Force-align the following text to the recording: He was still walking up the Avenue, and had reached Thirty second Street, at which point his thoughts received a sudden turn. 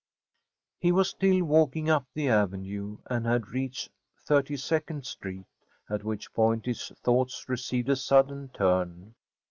He 0.79 0.91
was 0.91 1.11
still 1.11 1.43
walking 1.43 1.87
up 1.87 2.07
the 2.15 2.27
Avenue, 2.27 2.97
and 3.05 3.27
had 3.27 3.49
reached 3.49 3.91
Thirty 4.25 4.57
second 4.57 5.05
Street, 5.05 5.45
at 5.91 6.03
which 6.03 6.33
point 6.33 6.65
his 6.65 6.89
thoughts 7.03 7.47
received 7.47 7.87
a 7.87 7.95
sudden 7.95 8.49
turn. 8.51 9.13